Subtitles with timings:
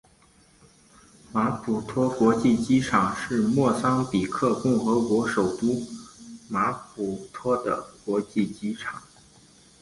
[1.31, 5.79] 马普托国际机场是莫桑比克共和国首都
[6.49, 8.99] 马普托的国际机场。